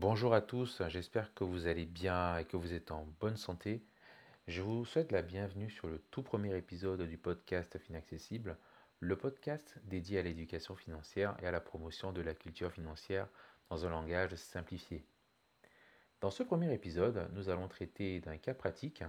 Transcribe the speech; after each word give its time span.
Bonjour 0.00 0.32
à 0.32 0.40
tous, 0.40 0.80
j'espère 0.86 1.34
que 1.34 1.42
vous 1.42 1.66
allez 1.66 1.84
bien 1.84 2.38
et 2.38 2.44
que 2.44 2.56
vous 2.56 2.72
êtes 2.72 2.92
en 2.92 3.04
bonne 3.18 3.36
santé. 3.36 3.82
Je 4.46 4.62
vous 4.62 4.84
souhaite 4.84 5.10
la 5.10 5.22
bienvenue 5.22 5.70
sur 5.70 5.88
le 5.88 5.98
tout 6.12 6.22
premier 6.22 6.56
épisode 6.56 7.02
du 7.02 7.18
podcast 7.18 7.76
Finaccessible, 7.78 8.56
le 9.00 9.16
podcast 9.16 9.76
dédié 9.86 10.20
à 10.20 10.22
l'éducation 10.22 10.76
financière 10.76 11.36
et 11.42 11.48
à 11.48 11.50
la 11.50 11.60
promotion 11.60 12.12
de 12.12 12.20
la 12.20 12.32
culture 12.32 12.70
financière 12.70 13.26
dans 13.70 13.86
un 13.86 13.90
langage 13.90 14.36
simplifié. 14.36 15.04
Dans 16.20 16.30
ce 16.30 16.44
premier 16.44 16.72
épisode, 16.72 17.28
nous 17.32 17.48
allons 17.48 17.66
traiter 17.66 18.20
d'un 18.20 18.36
cas 18.36 18.54
pratique 18.54 19.02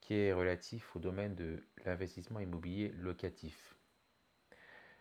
qui 0.00 0.14
est 0.14 0.32
relatif 0.32 0.94
au 0.94 1.00
domaine 1.00 1.34
de 1.34 1.64
l'investissement 1.84 2.38
immobilier 2.38 2.94
locatif. 3.00 3.74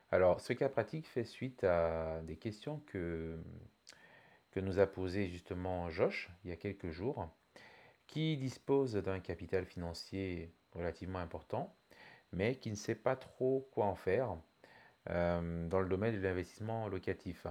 Alors, 0.10 0.42
ce 0.42 0.54
cas 0.54 0.70
pratique 0.70 1.08
fait 1.08 1.26
suite 1.26 1.64
à 1.64 2.22
des 2.24 2.38
questions 2.38 2.82
que 2.88 3.38
que 4.58 4.62
nous 4.64 4.80
a 4.80 4.88
posé 4.88 5.28
justement 5.28 5.88
Josh 5.91 6.31
il 6.44 6.50
y 6.50 6.54
a 6.54 6.55
quelques 6.55 6.90
jours, 6.90 7.30
qui 8.08 8.38
dispose 8.38 8.95
d'un 8.95 9.20
capital 9.20 9.66
financier 9.66 10.52
relativement 10.72 11.20
important, 11.20 11.76
mais 12.31 12.55
qui 12.55 12.72
ne 12.72 12.76
sait 12.76 12.95
pas 12.95 13.16
trop 13.16 13.70
quoi 13.72 13.86
en 13.86 13.94
faire 13.94 14.36
euh, 15.12 15.67
dans 15.67 15.80
le 15.80 15.88
domaine 15.88 16.16
de 16.16 16.20
l'investissement 16.20 16.88
locatif. 16.88 17.45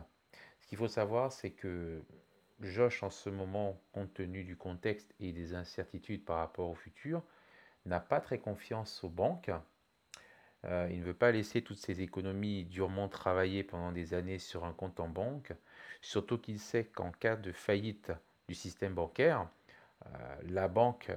Ce 0.61 0.67
qu'il 0.67 0.79
faut 0.79 0.89
savoir, 0.89 1.31
c'est 1.31 1.53
que 1.53 2.03
Josh, 2.59 3.05
en 3.05 3.11
ce 3.11 3.31
moment, 3.31 3.81
compte 3.93 4.13
tenu 4.13 4.43
du 4.43 4.57
contexte 4.57 5.15
et 5.21 5.31
des 5.33 5.55
incertitudes 5.55 6.25
par 6.25 6.39
rapport 6.39 6.69
au 6.69 6.75
futur, 6.75 7.23
n'a 7.85 8.01
pas 8.01 8.21
très 8.21 8.41
confiance 8.41 9.05
aux 9.05 9.11
banques. 9.11 9.53
Euh, 10.65 10.89
il 10.91 10.99
ne 10.99 11.05
veut 11.05 11.15
pas 11.15 11.31
laisser 11.31 11.63
toutes 11.63 11.79
ses 11.79 12.01
économies 12.01 12.65
durement 12.65 13.09
travailler 13.09 13.63
pendant 13.63 13.93
des 13.93 14.13
années 14.13 14.41
sur 14.41 14.65
un 14.65 14.73
compte 14.73 14.99
en 14.99 15.09
banque, 15.09 15.53
surtout 16.01 16.39
qu'il 16.39 16.59
sait 16.59 16.85
qu'en 16.85 17.13
cas 17.13 17.37
de 17.37 17.53
faillite 17.53 18.13
du 18.49 18.55
système 18.55 18.95
bancaire, 18.95 19.49
euh, 20.07 20.37
la 20.43 20.69
banque 20.69 21.11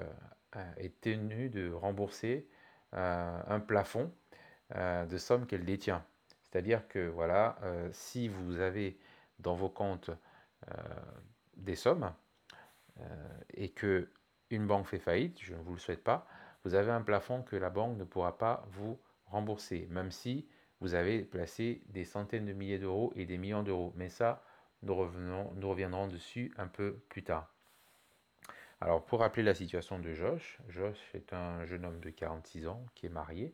euh, 0.56 0.74
est 0.78 1.00
tenue 1.02 1.50
de 1.50 1.72
rembourser 1.72 2.48
un 2.92 3.60
plafond 3.60 4.12
de 4.76 5.18
somme 5.20 5.46
qu'elle 5.46 5.64
détient. 5.64 6.04
C'est-à-dire 6.42 6.88
que 6.88 7.08
voilà, 7.08 7.56
si 7.92 8.28
vous 8.28 8.60
avez 8.62 8.98
dans 9.38 9.54
vos 9.54 9.70
comptes 9.70 10.10
des 11.56 11.76
sommes 11.76 12.12
et 13.54 13.70
que 13.70 14.10
une 14.50 14.66
banque 14.66 14.88
fait 14.88 14.98
faillite, 14.98 15.40
je 15.40 15.54
ne 15.54 15.60
vous 15.60 15.74
le 15.74 15.80
souhaite 15.80 16.04
pas, 16.04 16.28
vous 16.64 16.74
avez 16.74 16.92
un 16.92 17.02
plafond 17.02 17.44
que 17.44 17.56
la 17.56 17.70
banque 17.70 17.98
ne 17.98 18.04
pourra 18.04 18.38
pas 18.38 18.66
vous 18.72 19.00
remboursé, 19.26 19.88
même 19.90 20.12
si 20.12 20.48
vous 20.82 20.94
avez 20.94 21.24
placé 21.24 21.82
des 21.88 22.06
centaines 22.06 22.46
de 22.46 22.54
milliers 22.54 22.80
d'euros 22.80 23.14
et 23.16 23.26
des 23.26 23.38
millions 23.38 23.64
d'euros. 23.64 23.94
Mais 23.96 24.10
ça, 24.10 24.44
nous, 24.84 24.96
reviendrons 24.96 26.08
dessus 26.08 26.54
un 26.58 26.68
peu 26.68 26.94
plus 27.10 27.24
tard. 27.24 27.54
Alors, 28.82 29.06
pour 29.06 29.20
rappeler 29.20 29.44
la 29.44 29.54
situation 29.54 30.00
de 30.00 30.14
Josh, 30.14 30.60
Josh 30.70 30.98
est 31.14 31.34
un 31.34 31.66
jeune 31.66 31.86
homme 31.86 32.00
de 32.00 32.10
46 32.10 32.68
ans 32.68 32.86
qui 32.96 33.08
est 33.08 33.10
marié, 33.10 33.54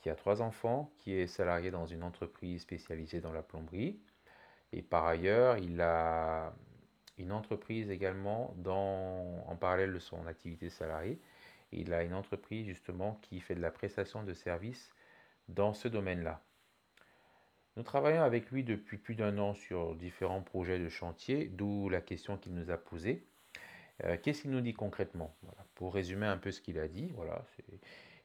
qui 0.00 0.10
a 0.10 0.14
trois 0.14 0.42
enfants, 0.42 0.92
qui 0.98 1.14
est 1.14 1.26
salarié 1.26 1.70
dans 1.70 1.86
une 1.86 2.02
entreprise 2.02 2.62
spécialisée 2.62 3.20
dans 3.20 3.32
la 3.32 3.42
plomberie. 3.42 3.98
Et 4.72 4.82
par 4.82 5.06
ailleurs, 5.06 5.56
il 5.58 5.80
a 5.80 6.52
une 7.18 7.32
entreprise 7.32 7.90
également 7.90 8.54
en 8.66 9.56
parallèle 9.56 9.92
de 9.92 9.98
son 9.98 10.26
activité 10.26 10.68
salariée 10.68 11.18
il 11.72 11.92
a 11.94 12.02
une 12.02 12.14
entreprise 12.14 12.66
justement 12.66 13.18
qui 13.22 13.40
fait 13.40 13.54
de 13.54 13.60
la 13.60 13.70
prestation 13.70 14.22
de 14.22 14.34
services 14.34 14.90
dans 15.48 15.72
ce 15.72 15.88
domaine-là. 15.88 16.42
Nous 17.76 17.82
travaillons 17.82 18.22
avec 18.22 18.50
lui 18.50 18.64
depuis 18.64 18.98
plus 18.98 19.14
d'un 19.14 19.38
an 19.38 19.54
sur 19.54 19.94
différents 19.94 20.42
projets 20.42 20.78
de 20.78 20.88
chantier, 20.90 21.46
d'où 21.46 21.88
la 21.88 22.02
question 22.02 22.36
qu'il 22.36 22.54
nous 22.54 22.70
a 22.70 22.76
posée. 22.76 23.26
Euh, 24.04 24.16
qu'est-ce 24.22 24.42
qu'il 24.42 24.50
nous 24.50 24.60
dit 24.60 24.74
concrètement? 24.74 25.34
Pour 25.74 25.94
résumer 25.94 26.26
un 26.26 26.36
peu 26.36 26.50
ce 26.50 26.60
qu'il 26.60 26.78
a 26.78 26.88
dit, 26.88 27.12
voilà, 27.14 27.44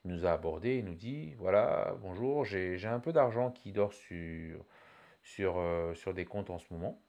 il 0.03 0.11
nous 0.11 0.25
a 0.25 0.31
abordé, 0.31 0.77
il 0.77 0.85
nous 0.85 0.95
dit, 0.95 1.33
voilà, 1.35 1.95
bonjour, 2.01 2.43
j'ai 2.45 2.85
un 2.85 2.99
peu 2.99 3.13
d'argent 3.13 3.51
qui 3.51 3.71
dort 3.71 3.93
sur, 3.93 4.65
sur, 5.23 5.57
euh, 5.57 5.93
sur 5.93 6.13
des 6.13 6.25
comptes 6.25 6.49
en 6.49 6.59
ce 6.59 6.73
moment, 6.73 7.01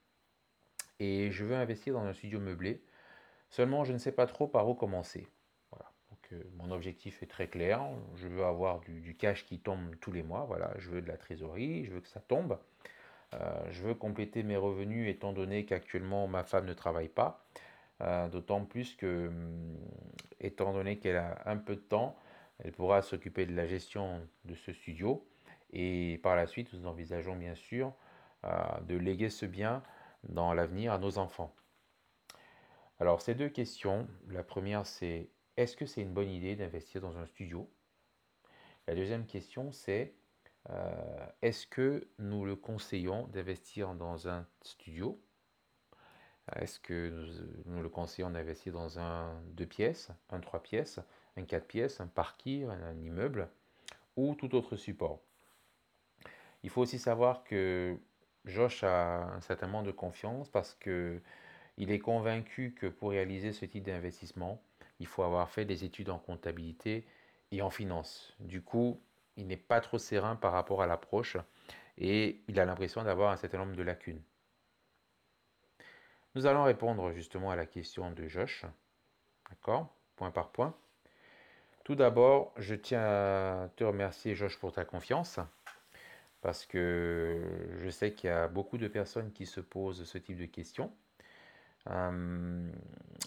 et 1.01 1.31
je 1.31 1.45
veux 1.45 1.57
investir 1.57 1.95
dans 1.95 2.05
un 2.05 2.13
studio 2.13 2.41
meublé, 2.41 2.85
seulement 3.51 3.85
je 3.85 3.93
ne 3.93 3.99
sais 3.99 4.13
pas 4.13 4.27
trop 4.27 4.47
par 4.47 4.69
où 4.69 4.75
commencer. 4.75 5.29
Euh, 6.33 6.43
mon 6.57 6.71
objectif 6.71 7.23
est 7.23 7.27
très 7.27 7.49
clair. 7.49 7.83
Je 8.17 8.29
veux 8.29 8.45
avoir 8.45 8.81
du, 8.81 9.17
cash 9.17 9.45
qui 9.47 9.59
tombe 9.59 9.97
tous 10.01 10.13
les 10.13 10.23
mois. 10.23 10.45
Voilà, 10.47 10.73
je 10.79 10.91
veux 10.91 11.03
de 11.03 11.09
la 11.09 11.17
trésorerie, 11.17 11.85
je 11.85 11.93
veux 11.93 12.01
que 12.01 12.09
ça 12.09 12.21
tombe. 12.21 12.59
Euh, 13.35 13.71
je 13.71 13.83
veux 13.83 13.95
compléter 13.95 14.43
mes 14.43 14.57
revenus 14.57 15.09
étant 15.11 15.33
donné 15.33 15.65
qu'actuellement 15.67 16.27
ma 16.29 16.45
femme 16.45 16.67
ne 16.67 16.75
travaille 16.75 17.09
pas. 17.09 17.47
Euh, 18.01 18.29
d'autant 18.29 18.65
plus 18.65 18.95
que, 18.95 19.29
hum, 19.29 19.77
étant 20.41 20.73
donné 20.73 20.99
qu'elle 20.99 21.17
a 21.17 21.43
un 21.47 21.57
peu 21.57 21.75
de 21.75 21.81
temps, 21.81 22.17
elle 22.63 22.73
pourra 22.73 23.03
s'occuper 23.03 23.47
de 23.47 23.55
la 23.55 23.67
gestion 23.67 24.27
de 24.45 24.55
ce 24.55 24.73
studio. 24.73 25.27
Et 25.73 26.21
par 26.23 26.37
la 26.37 26.47
suite, 26.47 26.73
nous 26.73 26.87
envisageons 26.87 27.37
bien 27.37 27.55
sûr 27.55 27.93
de 28.83 28.97
léguer 28.97 29.31
ce 29.31 29.47
bien 29.47 29.83
dans 30.23 30.55
l'avenir 30.55 30.93
à 30.93 30.99
nos 30.99 31.19
enfants. 31.19 31.55
Alors, 33.01 33.21
ces 33.21 33.35
deux 33.35 33.49
questions, 33.49 34.09
la 34.29 34.43
première 34.43 34.87
c'est 34.87 35.29
est-ce 35.59 35.77
que 35.77 35.87
c'est 35.87 36.03
une 36.03 36.15
bonne 36.15 36.31
idée 36.31 36.55
d'investir 36.55 37.01
dans 37.01 37.19
un 37.19 37.27
studio? 37.27 37.69
La 38.87 38.95
deuxième 38.95 39.27
question, 39.27 39.73
c'est 39.73 40.15
euh, 40.71 41.27
est-ce 41.43 41.67
que 41.67 42.07
nous 42.21 42.45
le 42.45 42.55
conseillons 42.55 43.27
d'investir 43.27 43.95
dans 43.95 44.29
un 44.29 44.47
studio? 44.63 45.21
Est-ce 46.55 46.79
que 46.79 47.11
nous, 47.67 47.83
le 47.83 47.89
conseillons 47.89 48.31
d'investir 48.31 48.73
dans 48.73 49.01
un 49.01 49.43
deux 49.49 49.67
pièces, 49.67 50.11
un 50.31 50.39
trois 50.39 50.63
pièces, 50.63 51.01
un 51.37 51.43
quatre 51.43 51.67
pièces, 51.67 52.01
un 52.01 52.07
parking, 52.07 52.69
un, 52.69 52.97
immeuble 53.01 53.49
ou 54.17 54.37
tout 54.37 54.55
autre 54.55 54.77
support? 54.77 55.21
Il 56.63 56.71
faut 56.71 56.83
aussi 56.83 57.01
savoir 57.01 57.43
que 57.43 57.99
Josh 58.45 58.85
a 58.85 59.25
un 59.25 59.41
certain 59.41 59.67
nombre 59.67 59.87
de 59.87 59.93
confiance 59.93 60.49
parce 60.49 60.77
que 60.77 61.21
il 61.77 61.91
est 61.91 61.99
convaincu 61.99 62.75
que 62.75 62.87
pour 62.87 63.11
réaliser 63.11 63.53
ce 63.53 63.65
type 63.65 63.85
d'investissement, 63.85 64.63
il 65.01 65.07
faut 65.07 65.23
avoir 65.23 65.51
fait 65.51 65.65
des 65.65 65.85
études 65.85 66.11
en 66.11 66.19
comptabilité 66.19 67.07
et 67.51 67.63
en 67.63 67.71
finance. 67.71 68.35
Du 68.41 68.63
coup, 68.63 69.01
il 69.37 69.47
n'est 69.47 69.57
pas 69.57 69.81
trop 69.81 69.99
serein 69.99 70.37
par 70.37 70.53
rapport 70.53 70.83
à 70.83 70.87
l'approche 70.87 71.37
et 71.97 72.41
il 72.49 72.59
a 72.61 72.65
l'impression 72.65 73.03
d'avoir 73.05 73.33
un 73.33 73.37
certain 73.37 73.59
nombre 73.59 73.77
de 73.77 73.83
lacunes. 73.83 74.23
Nous 76.35 76.47
allons 76.47 76.65
répondre 76.65 77.13
justement 77.13 77.51
à 77.51 77.57
la 77.57 77.67
question 77.67 78.11
de 78.11 78.29
Josh. 78.29 78.65
D'accord 79.49 79.89
Point 80.17 80.31
par 80.31 80.51
point. 80.51 80.75
Tout 81.85 81.95
d'abord, 81.95 82.53
je 82.59 82.75
tiens 82.75 83.03
à 83.03 83.69
te 83.77 83.85
remercier 83.85 84.35
Josh 84.35 84.59
pour 84.59 84.73
ta 84.73 84.85
confiance 84.85 85.41
parce 86.41 86.67
que 86.67 87.41
je 87.79 87.91
sais 87.91 88.13
qu'il 88.13 88.29
y 88.29 88.33
a 88.33 88.47
beaucoup 88.47 88.79
de 88.79 88.89
personnes 88.89 89.33
qui 89.33 89.47
se 89.47 89.61
posent 89.61 90.05
ce 90.05 90.19
type 90.19 90.39
de 90.39 90.47
questions. 90.47 90.93
Euh, 91.91 92.71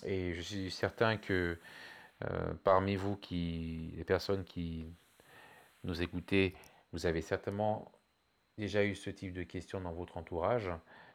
et 0.04 0.34
je 0.34 0.42
suis 0.42 0.72
certain 0.72 1.18
que 1.18 1.58
euh, 2.24 2.54
parmi 2.64 2.96
vous, 2.96 3.16
qui, 3.16 3.94
les 3.98 4.04
personnes 4.04 4.44
qui 4.44 4.86
nous 5.84 6.02
écoutez, 6.02 6.56
vous 6.94 7.06
avez 7.06 7.22
certainement 7.22 7.92
déjà 8.58 8.84
eu 8.86 8.96
ce 8.96 9.10
type 9.10 9.34
de 9.34 9.44
questions 9.44 9.82
dans 9.82 9.94
votre 9.94 10.18
entourage. 10.18 10.70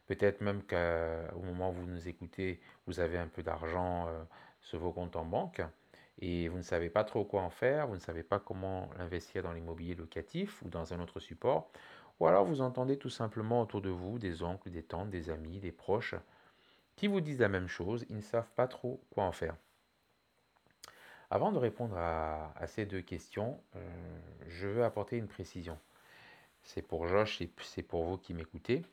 Peut-être 0.07 0.41
même 0.41 0.63
qu'au 0.63 1.41
moment 1.41 1.71
où 1.71 1.73
vous 1.73 1.85
nous 1.85 2.07
écoutez, 2.07 2.61
vous 2.85 2.99
avez 2.99 3.17
un 3.17 3.27
peu 3.27 3.43
d'argent 3.43 4.07
euh, 4.07 4.23
sur 4.61 4.79
vos 4.79 4.91
comptes 4.91 5.15
en 5.15 5.25
banque 5.25 5.61
et 6.19 6.47
vous 6.47 6.57
ne 6.57 6.63
savez 6.63 6.89
pas 6.89 7.03
trop 7.03 7.23
quoi 7.25 7.41
en 7.41 7.49
faire, 7.49 7.87
vous 7.87 7.95
ne 7.95 7.99
savez 7.99 8.23
pas 8.23 8.39
comment 8.39 8.89
l'investir 8.97 9.43
dans 9.43 9.51
l'immobilier 9.51 9.95
locatif 9.95 10.61
ou 10.63 10.69
dans 10.69 10.93
un 10.93 10.99
autre 10.99 11.19
support, 11.19 11.69
ou 12.19 12.27
alors 12.27 12.45
vous 12.45 12.61
entendez 12.61 12.97
tout 12.97 13.09
simplement 13.09 13.61
autour 13.61 13.81
de 13.81 13.89
vous 13.89 14.17
des 14.17 14.41
oncles, 14.41 14.71
des 14.71 14.81
tantes, 14.81 15.09
des 15.09 15.29
amis, 15.29 15.59
des 15.59 15.71
proches 15.71 16.15
qui 16.97 17.07
vous 17.07 17.21
disent 17.21 17.39
la 17.39 17.47
même 17.47 17.69
chose, 17.69 18.05
ils 18.09 18.17
ne 18.17 18.21
savent 18.21 18.51
pas 18.55 18.67
trop 18.67 18.99
quoi 19.11 19.23
en 19.23 19.31
faire. 19.31 19.55
Avant 21.29 21.51
de 21.51 21.57
répondre 21.57 21.95
à, 21.97 22.53
ces 22.67 22.85
deux 22.85 23.01
questions, 23.01 23.61
euh, 23.75 23.79
je 24.47 24.67
veux 24.67 24.83
apporter 24.83 25.17
une 25.17 25.27
précision. 25.27 25.77
C'est 26.63 26.81
pour 26.81 27.07
Josh 27.07 27.41
et 27.41 27.49
c'est 27.61 27.83
pour 27.83 28.03
vous 28.03 28.17
qui 28.17 28.33
m'écoutez. 28.33 28.83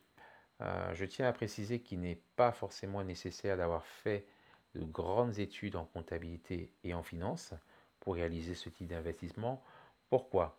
Euh, 0.60 0.94
je 0.94 1.04
tiens 1.04 1.26
à 1.26 1.32
préciser 1.32 1.80
qu'il 1.80 2.00
n'est 2.00 2.20
pas 2.36 2.52
forcément 2.52 3.02
nécessaire 3.02 3.56
d'avoir 3.56 3.84
fait 3.84 4.26
de 4.74 4.84
grandes 4.84 5.38
études 5.38 5.76
en 5.76 5.84
comptabilité 5.84 6.72
et 6.84 6.94
en 6.94 7.02
finance 7.02 7.54
pour 8.00 8.14
réaliser 8.14 8.54
ce 8.54 8.68
type 8.68 8.88
d'investissement. 8.88 9.62
Pourquoi? 10.10 10.58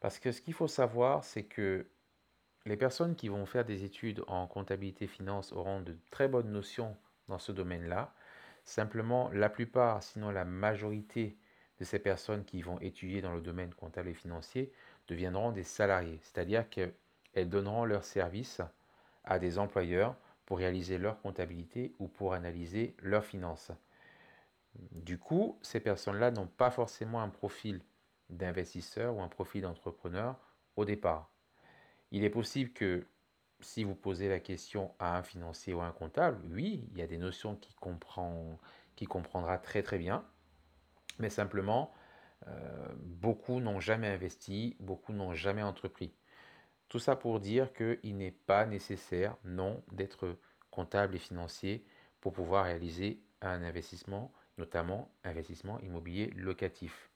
Parce 0.00 0.18
que 0.18 0.32
ce 0.32 0.40
qu'il 0.40 0.54
faut 0.54 0.68
savoir, 0.68 1.24
c'est 1.24 1.44
que 1.44 1.86
les 2.68 2.76
personnes 2.76 3.16
qui 3.16 3.28
vont 3.28 3.46
faire 3.46 3.64
des 3.64 3.84
études 3.84 4.22
en 4.26 4.46
comptabilité 4.46 5.06
finance 5.06 5.52
auront 5.52 5.80
de 5.80 5.96
très 6.10 6.28
bonnes 6.28 6.52
notions 6.52 6.94
dans 7.28 7.38
ce 7.38 7.50
domaine-là. 7.50 8.12
Simplement, 8.62 9.30
la 9.32 9.48
plupart, 9.48 10.02
sinon 10.02 10.30
la 10.30 10.44
majorité 10.44 11.38
de 11.78 11.84
ces 11.84 11.98
personnes 11.98 12.44
qui 12.44 12.60
vont 12.60 12.78
étudier 12.80 13.22
dans 13.22 13.32
le 13.32 13.40
domaine 13.40 13.72
comptable 13.72 14.10
et 14.10 14.14
financier 14.14 14.70
deviendront 15.06 15.50
des 15.50 15.62
salariés, 15.62 16.18
c'est-à-dire 16.20 16.68
qu'elles 16.68 17.48
donneront 17.48 17.86
leurs 17.86 18.04
services 18.04 18.60
à 19.24 19.38
des 19.38 19.58
employeurs 19.58 20.14
pour 20.44 20.58
réaliser 20.58 20.98
leur 20.98 21.22
comptabilité 21.22 21.94
ou 21.98 22.06
pour 22.06 22.34
analyser 22.34 22.94
leurs 23.00 23.24
finances. 23.24 23.72
Du 24.92 25.18
coup, 25.18 25.58
ces 25.62 25.80
personnes-là 25.80 26.32
n'ont 26.32 26.46
pas 26.46 26.70
forcément 26.70 27.22
un 27.22 27.30
profil 27.30 27.80
d'investisseur 28.28 29.16
ou 29.16 29.22
un 29.22 29.28
profil 29.28 29.62
d'entrepreneur 29.62 30.36
au 30.76 30.84
départ. 30.84 31.30
Il 32.10 32.24
est 32.24 32.30
possible 32.30 32.72
que 32.72 33.06
si 33.60 33.84
vous 33.84 33.94
posez 33.94 34.28
la 34.28 34.40
question 34.40 34.94
à 34.98 35.18
un 35.18 35.22
financier 35.22 35.74
ou 35.74 35.80
à 35.80 35.86
un 35.86 35.92
comptable, 35.92 36.40
oui, 36.50 36.86
il 36.90 36.98
y 36.98 37.02
a 37.02 37.06
des 37.06 37.18
notions 37.18 37.56
qui, 37.56 37.74
comprend, 37.74 38.58
qui 38.96 39.06
comprendra 39.06 39.58
très 39.58 39.82
très 39.82 39.98
bien, 39.98 40.24
mais 41.18 41.30
simplement, 41.30 41.92
euh, 42.46 42.88
beaucoup 43.02 43.60
n'ont 43.60 43.80
jamais 43.80 44.08
investi, 44.08 44.76
beaucoup 44.80 45.12
n'ont 45.12 45.34
jamais 45.34 45.62
entrepris. 45.62 46.14
Tout 46.88 46.98
ça 46.98 47.16
pour 47.16 47.40
dire 47.40 47.72
qu'il 47.72 48.16
n'est 48.16 48.30
pas 48.30 48.64
nécessaire, 48.64 49.36
non, 49.44 49.82
d'être 49.92 50.38
comptable 50.70 51.16
et 51.16 51.18
financier 51.18 51.84
pour 52.20 52.32
pouvoir 52.32 52.64
réaliser 52.64 53.20
un 53.40 53.62
investissement, 53.62 54.32
notamment 54.56 55.12
investissement 55.24 55.78
immobilier 55.80 56.30
locatif. 56.36 57.10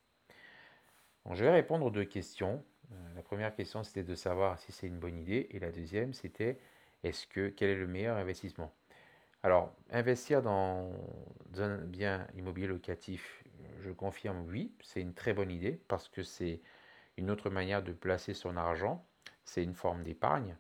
Je 1.31 1.45
vais 1.45 1.51
répondre 1.51 1.87
aux 1.87 1.91
deux 1.91 2.05
questions. 2.05 2.65
Euh, 2.93 2.95
la 3.15 3.23
première 3.23 3.55
question, 3.55 3.83
c'était 3.83 4.03
de 4.03 4.15
savoir 4.15 4.59
si 4.59 4.73
c'est 4.73 4.87
une 4.87 4.99
bonne 4.99 5.19
idée, 5.19 5.49
et 5.51 5.59
la 5.59 5.71
deuxième, 5.71 6.13
c'était 6.13 6.59
est-ce 7.05 7.27
que 7.27 7.49
quel 7.49 7.71
est 7.71 7.77
le 7.77 7.87
meilleur 7.87 8.17
investissement? 8.17 8.73
Alors, 9.43 9.75
investir 9.91 10.43
dans 10.43 10.93
un 11.59 11.79
bien 11.79 12.27
immobilier 12.37 12.69
locatif, 12.69 13.43
je 13.81 13.91
confirme 13.91 14.45
oui, 14.49 14.73
c'est 14.83 15.01
une 15.01 15.15
très 15.15 15.33
bonne 15.33 15.51
idée 15.51 15.81
parce 15.89 16.09
que 16.09 16.23
c'est 16.23 16.61
une 17.17 17.31
autre 17.31 17.51
manière 17.51 17.83
de 17.83 17.93
placer 17.93 18.35
son 18.35 18.57
argent 18.57 19.05
c'est 19.45 19.63
une 19.63 19.75
forme 19.75 20.03
d'épargne. 20.03 20.57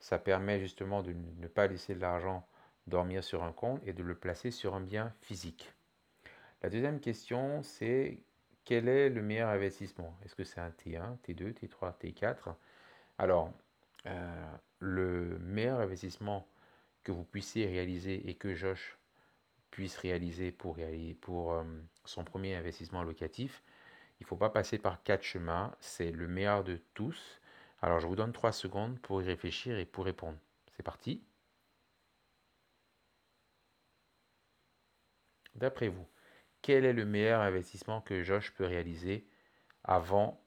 Ça 0.00 0.18
permet 0.18 0.58
justement 0.60 1.02
de 1.02 1.12
ne 1.12 1.46
pas 1.46 1.66
laisser 1.66 1.94
de 1.94 2.00
l'argent 2.00 2.46
dormir 2.86 3.22
sur 3.22 3.44
un 3.44 3.52
compte 3.52 3.80
et 3.86 3.92
de 3.92 4.02
le 4.02 4.14
placer 4.14 4.50
sur 4.50 4.74
un 4.74 4.80
bien 4.80 5.14
physique. 5.20 5.72
La 6.62 6.70
deuxième 6.70 7.00
question, 7.00 7.62
c'est 7.62 8.18
quel 8.64 8.88
est 8.88 9.08
le 9.10 9.22
meilleur 9.22 9.50
investissement? 9.50 10.16
Est-ce 10.24 10.34
que 10.34 10.44
c'est 10.44 10.60
un 10.60 10.70
T1, 10.70 11.18
T2, 11.26 11.52
T3, 11.54 11.94
T4 11.98 12.54
Alors, 13.18 13.52
euh, 14.06 14.56
le 14.80 15.38
meilleur 15.40 15.80
investissement 15.80 16.46
que 17.04 17.12
vous 17.12 17.24
puissiez 17.24 17.66
réaliser 17.66 18.28
et 18.28 18.34
que 18.34 18.54
Josh 18.54 18.98
puisse 19.70 19.96
réaliser 19.96 20.52
pour, 20.52 20.78
euh, 20.78 21.64
son 22.04 22.24
premier 22.24 22.54
investissement 22.56 23.02
locatif, 23.02 23.62
il 24.20 24.24
ne 24.24 24.28
faut 24.28 24.36
pas 24.36 24.50
passer 24.50 24.78
par 24.78 25.02
quatre 25.02 25.24
chemins. 25.24 25.74
C'est 25.80 26.12
le 26.12 26.28
meilleur 26.28 26.64
de 26.64 26.80
tous. 26.94 27.40
Alors, 27.82 28.00
je 28.00 28.06
vous 28.06 28.16
donne 28.16 28.32
trois 28.32 28.52
secondes 28.52 28.98
pour 29.00 29.22
y 29.22 29.26
réfléchir 29.26 29.78
et 29.78 29.86
pour 29.86 30.04
répondre. 30.04 30.38
C'est 30.76 30.82
parti. 30.84 31.22
D'après 35.54 35.88
vous, 35.88 36.06
quel 36.62 36.84
est 36.84 36.92
le 36.92 37.04
meilleur 37.04 37.40
investissement 37.40 38.00
que 38.00 38.22
Josh 38.22 38.52
peut 38.52 38.66
réaliser 38.66 39.26
avant 39.84 40.38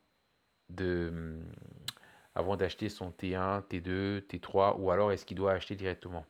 avant 2.34 2.58
d'acheter 2.58 2.90
son 2.90 3.12
T1, 3.12 3.62
T2, 3.68 4.22
T3 4.22 4.78
ou 4.80 4.90
alors 4.90 5.12
est-ce 5.12 5.26
qu'il 5.26 5.38
doit 5.38 5.52
acheter 5.52 5.76
directement? 5.76 6.26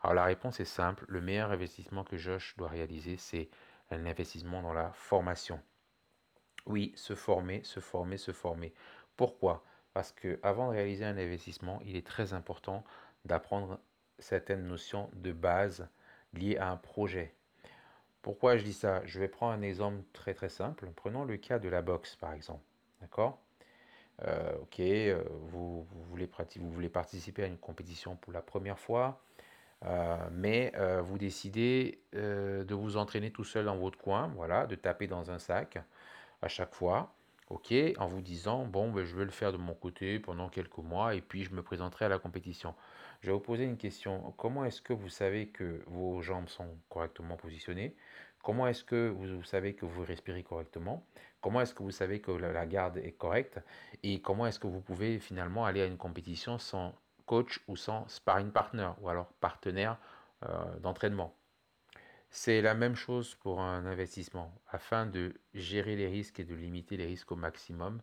Alors 0.00 0.14
la 0.14 0.24
réponse 0.24 0.60
est 0.60 0.64
simple, 0.64 1.04
le 1.08 1.20
meilleur 1.20 1.50
investissement 1.50 2.04
que 2.04 2.16
Josh 2.16 2.54
doit 2.56 2.68
réaliser, 2.68 3.16
c'est 3.16 3.48
un 3.90 4.06
investissement 4.06 4.62
dans 4.62 4.72
la 4.72 4.92
formation. 4.92 5.60
Oui, 6.66 6.92
se 6.96 7.14
former, 7.14 7.62
se 7.64 7.80
former, 7.80 8.16
se 8.16 8.32
former. 8.32 8.72
Pourquoi? 9.16 9.64
Parce 9.92 10.12
que 10.12 10.38
avant 10.42 10.68
de 10.68 10.76
réaliser 10.76 11.04
un 11.04 11.18
investissement, 11.18 11.80
il 11.84 11.96
est 11.96 12.06
très 12.06 12.32
important 12.32 12.84
d'apprendre 13.24 13.80
certaines 14.18 14.66
notions 14.66 15.10
de 15.14 15.32
base 15.32 15.88
liées 16.32 16.56
à 16.56 16.70
un 16.70 16.76
projet. 16.76 17.34
Pourquoi 18.24 18.56
je 18.56 18.64
dis 18.64 18.72
ça? 18.72 19.02
Je 19.04 19.20
vais 19.20 19.28
prendre 19.28 19.52
un 19.52 19.60
exemple 19.60 19.98
très 20.14 20.32
très 20.32 20.48
simple. 20.48 20.88
Prenons 20.96 21.26
le 21.26 21.36
cas 21.36 21.58
de 21.58 21.68
la 21.68 21.82
boxe 21.82 22.16
par 22.16 22.32
exemple. 22.32 22.64
D'accord? 23.02 23.38
Euh, 24.22 24.54
Ok, 24.62 24.80
euh, 24.80 25.22
vous, 25.42 25.86
voulez 26.08 26.88
participer 26.88 27.42
à 27.42 27.46
une 27.46 27.58
compétition 27.58 28.16
pour 28.16 28.32
la 28.32 28.40
première 28.40 28.78
fois, 28.78 29.20
euh, 29.84 30.16
mais 30.32 30.72
vous 31.02 31.18
décidez 31.18 32.00
de 32.14 32.74
vous 32.74 32.96
entraîner 32.96 33.30
tout 33.30 33.44
seul 33.44 33.66
dans 33.66 33.76
votre 33.76 33.98
coin, 33.98 34.32
voilà, 34.36 34.66
de 34.66 34.74
taper 34.74 35.06
dans 35.06 35.30
un 35.30 35.38
sac 35.38 35.76
à 36.40 36.48
chaque 36.48 36.74
fois. 36.74 37.12
OK, 37.50 37.74
en 37.98 38.06
vous 38.06 38.22
disant, 38.22 38.64
bon, 38.64 38.90
ben, 38.90 39.04
je 39.04 39.14
vais 39.14 39.26
le 39.26 39.30
faire 39.30 39.52
de 39.52 39.58
mon 39.58 39.74
côté 39.74 40.18
pendant 40.18 40.48
quelques 40.48 40.78
mois 40.78 41.14
et 41.14 41.20
puis 41.20 41.44
je 41.44 41.52
me 41.52 41.62
présenterai 41.62 42.06
à 42.06 42.08
la 42.08 42.18
compétition. 42.18 42.74
Je 43.24 43.30
vais 43.30 43.32
vous 43.32 43.40
poser 43.40 43.64
une 43.64 43.78
question. 43.78 44.34
Comment 44.36 44.66
est-ce 44.66 44.82
que 44.82 44.92
vous 44.92 45.08
savez 45.08 45.48
que 45.48 45.82
vos 45.86 46.20
jambes 46.20 46.50
sont 46.50 46.68
correctement 46.90 47.38
positionnées? 47.38 47.96
Comment 48.42 48.66
est-ce 48.66 48.84
que 48.84 49.08
vous, 49.08 49.42
savez 49.44 49.74
que 49.74 49.86
vous 49.86 50.04
respirez 50.04 50.42
correctement? 50.42 51.06
Comment 51.40 51.62
est-ce 51.62 51.72
que 51.72 51.82
vous 51.82 51.90
savez 51.90 52.20
que 52.20 52.32
la, 52.32 52.66
garde 52.66 52.98
est 52.98 53.12
correcte? 53.12 53.60
Et 54.02 54.20
comment 54.20 54.46
est-ce 54.46 54.58
que 54.58 54.66
vous 54.66 54.82
pouvez 54.82 55.18
finalement 55.20 55.64
aller 55.64 55.80
à 55.80 55.86
une 55.86 55.96
compétition 55.96 56.58
sans 56.58 56.94
coach 57.24 57.62
ou 57.66 57.76
sans 57.76 58.06
sparring 58.08 58.52
partner 58.52 58.90
ou 59.00 59.08
alors 59.08 59.32
partenaire 59.40 59.96
euh, 60.42 60.78
d'entraînement? 60.80 61.34
C'est 62.28 62.60
la 62.60 62.74
même 62.74 62.94
chose 62.94 63.36
pour 63.36 63.62
un 63.62 63.86
investissement. 63.86 64.52
Afin 64.68 65.06
de 65.06 65.32
gérer 65.54 65.96
les 65.96 66.08
risques 66.08 66.40
et 66.40 66.44
de 66.44 66.54
limiter 66.54 66.98
les 66.98 67.06
risques 67.06 67.32
au 67.32 67.36
maximum, 67.36 68.02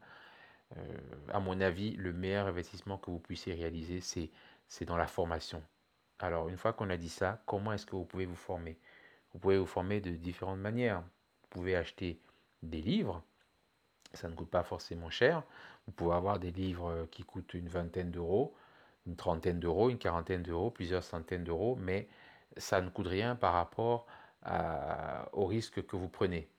euh, 0.78 0.98
à 1.30 1.40
mon 1.40 1.60
avis, 1.62 1.92
le 1.96 2.14
meilleur 2.14 2.48
investissement 2.48 2.98
que 2.98 3.12
vous 3.12 3.20
puissiez 3.20 3.54
réaliser, 3.54 4.02
c'est 4.02 4.86
dans 4.86 4.98
la 4.98 5.08
formation. 5.08 5.64
Alors, 6.20 6.50
une 6.50 6.58
fois 6.58 6.74
qu'on 6.74 6.90
a 6.90 6.98
dit 6.98 7.10
ça, 7.10 7.42
comment 7.46 7.74
est-ce 7.74 7.86
que 7.86 7.96
vous 7.96 8.06
pouvez 8.06 8.26
vous 8.26 8.36
former? 8.36 8.78
Vous 9.34 9.40
pouvez 9.40 9.58
vous 9.58 9.66
former 9.66 10.02
de 10.02 10.12
différentes 10.12 10.60
manières. 10.60 11.02
Vous 11.02 11.48
pouvez 11.50 11.76
acheter 11.76 12.22
des 12.64 12.82
livres, 12.82 13.24
ça 14.14 14.30
ne 14.30 14.36
coûte 14.36 14.50
pas 14.50 14.64
forcément 14.64 15.10
cher. 15.10 15.44
Vous 15.88 15.94
pouvez 15.94 16.16
avoir 16.16 16.40
des 16.40 16.52
livres 16.52 17.08
qui 17.12 17.24
coûtent 17.24 17.54
une 17.54 17.70
vingtaine 17.70 18.12
d'euros, 18.12 18.56
une 19.08 19.16
trentaine 19.16 19.60
d'euros, 19.60 19.90
une 19.90 19.98
quarantaine 19.98 20.44
d'euros, 20.44 20.70
plusieurs 20.70 21.04
centaines 21.04 21.44
d'euros, 21.44 21.76
mais 21.76 22.08
ça 22.58 22.82
ne 22.82 22.90
coûte 22.90 23.08
rien 23.08 23.36
par 23.36 23.54
rapport 23.54 24.06
au 25.34 25.46
risque 25.46 25.86
que 25.86 25.96
vous 25.96 26.10
prenez. 26.10 26.50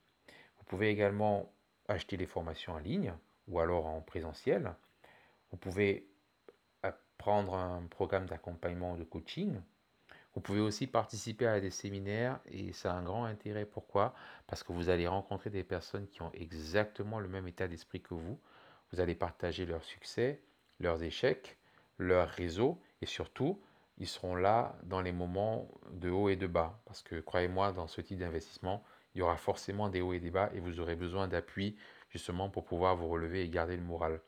Vous 0.58 0.64
pouvez 0.64 0.88
également 0.88 1.52
acheter 1.88 2.16
des 2.16 2.26
formations 2.26 2.72
en 2.74 2.78
ligne 2.78 3.12
ou 3.48 3.60
alors 3.60 3.86
en 3.86 4.00
présentiel. 4.00 4.74
Vous 5.50 5.56
pouvez 5.56 6.08
prendre 7.22 7.54
un 7.54 7.86
programme 7.88 8.26
d'accompagnement 8.26 8.96
de 8.96 9.04
coaching. 9.04 9.60
Vous 10.34 10.40
pouvez 10.40 10.58
aussi 10.58 10.88
participer 10.88 11.46
à 11.46 11.60
des 11.60 11.70
séminaires 11.70 12.40
et 12.46 12.72
ça 12.72 12.92
a 12.92 12.96
un 12.96 13.02
grand 13.04 13.24
intérêt. 13.26 13.64
Pourquoi? 13.64 14.12
Parce 14.48 14.64
que 14.64 14.72
vous 14.72 14.88
allez 14.88 15.06
rencontrer 15.06 15.48
des 15.48 15.62
personnes 15.62 16.08
qui 16.08 16.20
ont 16.22 16.32
exactement 16.32 17.20
le 17.20 17.28
même 17.28 17.46
état 17.46 17.68
d'esprit 17.68 18.00
que 18.00 18.14
vous. 18.14 18.40
Vous 18.92 18.98
allez 18.98 19.14
partager 19.14 19.66
leurs 19.66 19.84
succès, 19.84 20.40
leurs 20.80 21.04
échecs, 21.04 21.58
leur 21.98 22.28
réseau 22.28 22.80
et 23.02 23.06
surtout 23.06 23.60
ils 23.98 24.08
seront 24.08 24.34
là 24.34 24.74
dans 24.82 25.00
les 25.00 25.12
moments 25.12 25.68
de 25.92 26.10
haut 26.10 26.28
et 26.28 26.34
de 26.34 26.48
bas. 26.48 26.80
Parce 26.86 27.02
que 27.02 27.20
croyez-moi, 27.20 27.70
dans 27.70 27.86
ce 27.86 28.00
type 28.00 28.18
d'investissement, 28.18 28.82
il 29.14 29.18
y 29.18 29.22
aura 29.22 29.36
forcément 29.36 29.88
des 29.88 30.00
hauts 30.00 30.12
et 30.12 30.18
des 30.18 30.30
bas 30.30 30.50
et 30.54 30.58
vous 30.58 30.80
aurez 30.80 30.96
besoin 30.96 31.28
d'appui 31.28 31.76
justement 32.12 32.50
pour 32.50 32.64
pouvoir 32.64 32.94
vous 32.96 33.08
relever 33.08 33.42
et 33.42 33.48
garder 33.48 33.76
le 33.76 33.82
moral. 33.82 34.20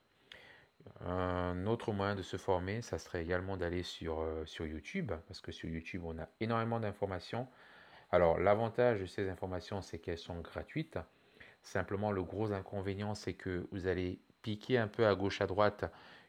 Un 1.00 1.66
autre 1.66 1.92
moyen 1.92 2.14
de 2.14 2.22
se 2.22 2.36
former, 2.36 2.82
ça 2.82 2.98
serait 2.98 3.22
également 3.22 3.56
d'aller 3.56 3.82
sur, 3.82 4.20
euh, 4.20 4.44
sur 4.46 4.66
YouTube, 4.66 5.12
parce 5.28 5.40
que 5.40 5.52
sur 5.52 5.68
YouTube, 5.68 6.02
on 6.04 6.18
a 6.18 6.28
énormément 6.40 6.80
d'informations. 6.80 7.46
Alors, 8.10 8.38
l'avantage 8.38 9.00
de 9.00 9.06
ces 9.06 9.28
informations, 9.28 9.82
c'est 9.82 9.98
qu'elles 9.98 10.18
sont 10.18 10.40
gratuites. 10.40 10.98
Simplement, 11.62 12.10
le 12.10 12.22
gros 12.22 12.52
inconvénient, 12.52 13.14
c'est 13.14 13.34
que 13.34 13.66
vous 13.70 13.86
allez 13.86 14.18
piquer 14.42 14.78
un 14.78 14.88
peu 14.88 15.06
à 15.06 15.14
gauche, 15.14 15.40
à 15.40 15.46
droite, 15.46 15.84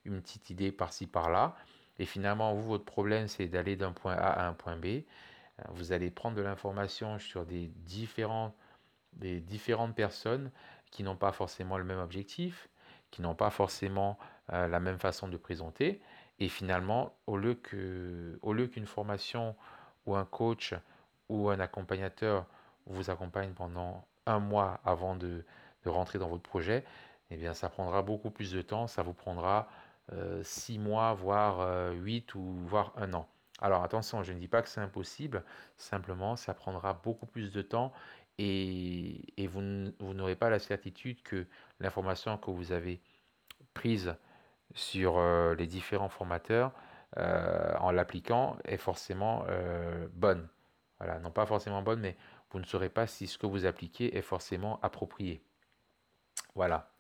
une 0.06 0.22
petite 0.22 0.50
idée 0.50 0.72
par-ci, 0.72 1.08
par-là. 1.08 1.56
Et 2.00 2.06
finalement, 2.06 2.54
vous, 2.54 2.64
votre 2.64 2.86
problème, 2.86 3.28
c'est 3.28 3.48
d'aller 3.48 3.76
d'un 3.76 3.92
point 3.92 4.14
A 4.14 4.28
à 4.28 4.48
un 4.48 4.54
point 4.54 4.78
B. 4.78 5.04
Vous 5.70 5.92
allez 5.92 6.12
prendre 6.12 6.36
de 6.36 6.42
l'information 6.42 7.18
sur 7.20 7.46
des, 7.46 7.68
différents, 7.68 8.54
des 9.14 9.40
différentes 9.40 9.96
personnes 9.96 10.52
qui 10.96 11.04
n'ont 11.04 11.18
pas 11.18 11.34
forcément 11.34 11.78
le 11.78 11.84
même 11.84 12.00
objectif, 12.00 12.70
qui 13.12 13.22
n'ont 13.22 13.36
pas 13.36 13.50
forcément 13.50 14.18
euh, 14.54 14.70
la 14.70 14.80
même 14.80 14.98
façon 14.98 15.28
de 15.28 15.36
présenter. 15.36 16.00
Et 16.40 16.48
finalement, 16.48 17.14
au 17.28 17.36
lieu, 17.36 17.56
que, 17.56 18.40
au 18.42 18.54
lieu 18.54 18.68
qu'une 18.68 18.86
formation 18.86 19.58
ou 20.06 20.16
un 20.16 20.24
coach 20.24 20.74
ou 21.28 21.50
un 21.50 21.60
accompagnateur 21.60 22.46
vous 22.86 23.10
accompagne 23.10 23.52
pendant 23.52 24.08
un 24.26 24.40
mois 24.40 24.80
avant 24.86 25.18
de, 25.18 25.44
rentrer 25.86 26.18
dans 26.18 26.30
votre 26.30 26.44
projet, 26.44 26.86
eh 27.30 27.36
bien, 27.36 27.54
ça 27.54 27.68
prendra 27.68 28.02
beaucoup 28.02 28.32
plus 28.32 28.54
de 28.54 28.62
temps. 28.62 28.88
Ça 28.88 29.04
vous 29.04 29.14
prendra 29.14 29.68
6 30.44 30.78
euh, 30.78 30.80
mois, 30.80 31.14
voire 31.14 31.92
8 31.92 32.36
euh, 32.36 32.40
ou 32.40 32.56
voire 32.68 32.94
un 32.96 33.14
an. 33.14 33.28
Alors 33.62 33.84
attention, 33.84 34.24
je 34.24 34.32
ne 34.32 34.40
dis 34.40 34.48
pas 34.48 34.62
que 34.62 34.70
c'est 34.70 34.82
impossible, 34.82 35.44
simplement 35.78 36.36
ça 36.36 36.54
prendra 36.54 36.94
beaucoup 36.94 37.26
plus 37.26 37.52
de 37.52 37.62
temps 37.62 37.94
et, 38.38 39.48
vous, 39.48 39.62
n'aurez 39.62 40.36
pas 40.36 40.50
la 40.50 40.60
certitude 40.60 41.22
que 41.24 41.46
l'information 41.80 42.38
que 42.38 42.52
vous 42.52 42.72
avez 42.72 43.02
prise 43.74 44.16
sur 44.74 45.18
euh, 45.18 45.56
les 45.56 45.68
différents 45.68 46.10
formateurs 46.10 46.74
en 47.18 47.92
l'appliquant 47.92 48.58
est 48.66 48.76
forcément 48.76 49.46
bonne. 50.16 50.50
Voilà, 51.00 51.18
non 51.20 51.32
pas 51.32 51.46
forcément 51.46 51.82
bonne, 51.82 52.02
mais 52.02 52.18
vous 52.52 52.60
ne 52.60 52.66
saurez 52.66 52.90
pas 52.90 53.08
si 53.08 53.26
ce 53.28 53.38
que 53.38 53.46
vous 53.46 53.66
appliquez 53.66 54.18
est 54.18 54.22
forcément 54.22 54.82
approprié. 54.82 55.42
Voilà. 56.56 56.92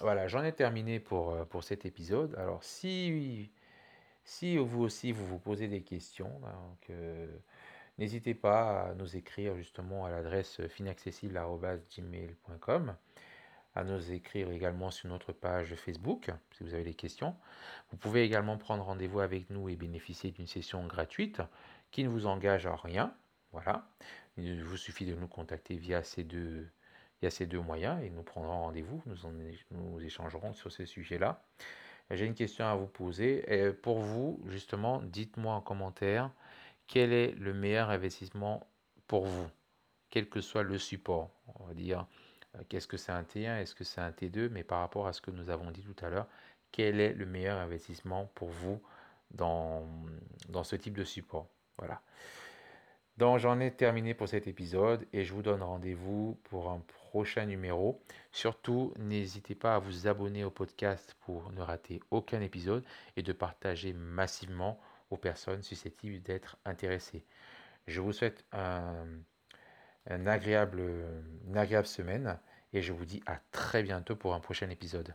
voilà, 0.00 0.28
j'en 0.28 0.44
ai 0.44 0.52
terminé 0.52 1.00
pour, 1.00 1.46
pour 1.46 1.64
cet 1.64 1.86
épisode. 1.86 2.34
Alors 2.36 2.62
si, 2.62 3.50
si 4.24 4.58
vous 4.58 4.82
aussi 4.82 5.12
vous 5.12 5.26
vous 5.26 5.38
posez 5.38 5.68
des 5.68 5.80
questions, 5.80 6.28
donc, 6.40 6.90
n'hésitez 7.98 8.34
pas 8.34 8.90
à 8.90 8.94
nous 8.94 9.16
écrire 9.16 9.56
justement 9.56 10.06
à 10.06 10.10
l'adresse 10.10 10.60
finaccessible.gmail.com 10.68 12.96
à 13.78 13.84
nous 13.84 14.12
écrire 14.12 14.50
également 14.50 14.90
sur 14.90 15.08
notre 15.08 15.32
page 15.32 15.74
Facebook 15.76 16.30
si 16.56 16.64
vous 16.64 16.74
avez 16.74 16.82
des 16.82 16.94
questions. 16.94 17.36
Vous 17.90 17.96
pouvez 17.96 18.24
également 18.24 18.58
prendre 18.58 18.82
rendez-vous 18.82 19.20
avec 19.20 19.50
nous 19.50 19.68
et 19.68 19.76
bénéficier 19.76 20.32
d'une 20.32 20.48
session 20.48 20.84
gratuite 20.86 21.40
qui 21.92 22.02
ne 22.02 22.08
vous 22.08 22.26
engage 22.26 22.66
à 22.66 22.74
rien. 22.74 23.14
Voilà. 23.52 23.88
Il 24.36 24.64
vous 24.64 24.76
suffit 24.76 25.06
de 25.06 25.14
nous 25.14 25.28
contacter 25.28 25.76
via 25.76 26.02
ces 26.02 26.24
deux, 26.24 26.66
via 27.22 27.30
ces 27.30 27.46
deux 27.46 27.60
moyens 27.60 28.02
et 28.02 28.10
nous 28.10 28.22
prendrons 28.22 28.62
rendez-vous. 28.62 29.00
Nous, 29.06 29.16
nous 29.70 30.04
échangerons 30.04 30.52
sur 30.54 30.72
ces 30.72 30.86
sujets-là. 30.86 31.40
J'ai 32.10 32.26
une 32.26 32.34
question 32.34 32.66
à 32.66 32.74
vous 32.74 32.86
poser. 32.86 33.44
pour 33.82 34.00
vous, 34.00 34.40
justement, 34.46 35.02
dites-moi 35.02 35.54
en 35.54 35.60
commentaire 35.60 36.30
quel 36.88 37.12
est 37.12 37.32
le 37.32 37.54
meilleur 37.54 37.90
investissement 37.90 38.66
pour 39.06 39.26
vous, 39.26 39.48
quel 40.10 40.28
que 40.28 40.40
soit 40.40 40.64
le 40.64 40.78
support? 40.78 41.30
On 41.60 41.64
va 41.64 41.74
dire 41.74 42.06
euh, 42.56 42.62
qu'est-ce 42.68 42.88
que 42.88 42.96
c'est 42.96 43.12
un 43.12 43.22
T1, 43.22 43.60
est-ce 43.60 43.74
que 43.74 43.84
c'est 43.84 44.00
un 44.00 44.10
T2, 44.10 44.48
mais 44.48 44.64
par 44.64 44.80
rapport 44.80 45.06
à 45.06 45.12
ce 45.12 45.20
que 45.20 45.30
nous 45.30 45.50
avons 45.50 45.70
dit 45.70 45.82
tout 45.82 46.04
à 46.04 46.08
l'heure, 46.08 46.26
quel 46.72 46.98
est 47.00 47.12
le 47.12 47.26
meilleur 47.26 47.58
investissement 47.58 48.30
pour 48.34 48.48
vous 48.48 48.82
dans, 49.30 49.86
dans 50.48 50.64
ce 50.64 50.76
type 50.76 50.96
de 50.96 51.04
support? 51.04 51.48
Voilà. 51.76 52.02
Donc 53.18 53.38
j'en 53.38 53.58
ai 53.58 53.72
terminé 53.72 54.14
pour 54.14 54.28
cet 54.28 54.46
épisode 54.46 55.06
et 55.12 55.24
je 55.24 55.34
vous 55.34 55.42
donne 55.42 55.62
rendez-vous 55.62 56.38
pour 56.44 56.70
un 56.70 56.80
prochain 57.10 57.46
numéro. 57.46 58.00
Surtout, 58.30 58.94
n'hésitez 58.96 59.56
pas 59.56 59.74
à 59.74 59.78
vous 59.78 60.06
abonner 60.06 60.44
au 60.44 60.50
podcast 60.50 61.16
pour 61.20 61.50
ne 61.52 61.60
rater 61.60 62.00
aucun 62.12 62.40
épisode 62.40 62.84
et 63.16 63.22
de 63.22 63.32
partager 63.32 63.92
massivement 63.92 64.78
aux 65.10 65.16
personnes 65.16 65.62
susceptibles 65.62 66.22
d'être 66.22 66.58
intéressées. 66.64 67.24
Je 67.86 68.00
vous 68.00 68.12
souhaite 68.12 68.44
une 68.52 70.26
agréable 70.28 70.82
semaine 71.84 72.38
et 72.72 72.82
je 72.82 72.92
vous 72.92 73.04
dis 73.04 73.22
à 73.26 73.40
très 73.50 73.82
bientôt 73.82 74.16
pour 74.16 74.34
un 74.34 74.40
prochain 74.40 74.68
épisode. 74.70 75.14